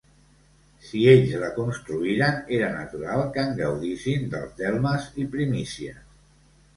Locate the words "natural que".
2.75-3.43